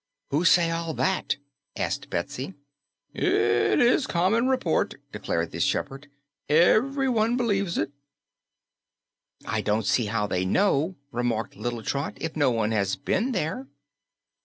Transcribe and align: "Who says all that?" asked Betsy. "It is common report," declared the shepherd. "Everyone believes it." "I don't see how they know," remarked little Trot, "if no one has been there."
"Who 0.31 0.45
says 0.45 0.73
all 0.73 0.95
that?" 0.95 1.37
asked 1.77 2.09
Betsy. 2.09 2.55
"It 3.13 3.79
is 3.79 4.07
common 4.07 4.47
report," 4.47 4.95
declared 5.11 5.51
the 5.51 5.59
shepherd. 5.59 6.07
"Everyone 6.49 7.37
believes 7.37 7.77
it." 7.77 7.91
"I 9.45 9.61
don't 9.61 9.85
see 9.85 10.05
how 10.07 10.25
they 10.25 10.43
know," 10.43 10.95
remarked 11.11 11.55
little 11.55 11.83
Trot, 11.83 12.17
"if 12.19 12.35
no 12.35 12.49
one 12.49 12.71
has 12.71 12.95
been 12.95 13.31
there." 13.31 13.67